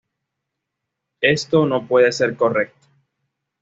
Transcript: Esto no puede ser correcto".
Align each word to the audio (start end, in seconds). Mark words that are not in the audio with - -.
Esto 1.21 1.67
no 1.67 1.87
puede 1.87 2.11
ser 2.11 2.35
correcto". 2.35 2.87